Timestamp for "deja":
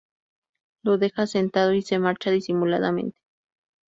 0.97-1.27